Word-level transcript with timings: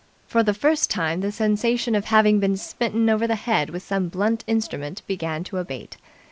For 0.25 0.41
the 0.41 0.55
first 0.55 0.89
time 0.89 1.21
the 1.21 1.31
sensation 1.31 1.93
of 1.93 2.05
having 2.05 2.39
been 2.39 2.57
smitten 2.57 3.07
over 3.07 3.27
the 3.27 3.35
head 3.35 3.69
with 3.69 3.83
some 3.83 4.07
blunt 4.07 4.43
instrument 4.47 5.03
began 5.05 5.43
to 5.43 5.57
abate. 5.59 5.97